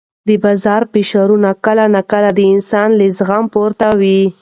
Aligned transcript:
د 0.27 0.29
بازار 0.43 0.81
فشارونه 0.93 1.49
کله 1.65 1.83
ناکله 1.95 2.29
د 2.33 2.39
انسان 2.53 2.89
له 2.99 3.05
زغمه 3.17 3.51
پورته 3.53 3.87
وي. 3.99 4.21